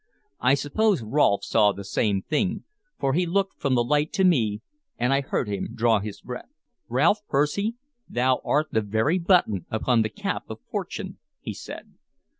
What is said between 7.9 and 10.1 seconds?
thou art the very button upon the